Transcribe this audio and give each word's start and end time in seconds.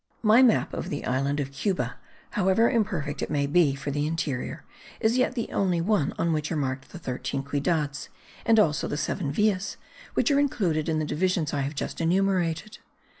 My 0.23 0.41
map 0.41 0.73
of 0.73 0.89
the 0.89 1.05
island 1.05 1.39
of 1.39 1.51
Cuba, 1.51 1.99
however 2.31 2.67
imperfect 2.71 3.21
it 3.21 3.29
may 3.29 3.45
be 3.45 3.75
for 3.75 3.91
the 3.91 4.07
interior, 4.07 4.63
is 4.99 5.15
yet 5.19 5.35
the 5.35 5.51
only 5.51 5.79
one 5.79 6.11
on 6.17 6.33
which 6.33 6.51
are 6.51 6.55
marked 6.57 6.89
the 6.89 6.97
thirteen 6.97 7.43
ciudades; 7.43 8.09
and 8.43 8.59
also 8.59 8.87
seven 8.95 9.31
villas, 9.31 9.77
which 10.15 10.31
are 10.31 10.39
included 10.39 10.89
in 10.89 10.97
the 10.97 11.05
divisions 11.05 11.53
I 11.53 11.61
have 11.61 11.75
just 11.75 12.01
enumerated. 12.01 12.79